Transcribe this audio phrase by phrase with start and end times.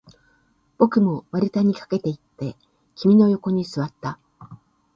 [0.79, 2.57] 僕も丸太に駆けていって、
[2.95, 4.17] 君の横に座った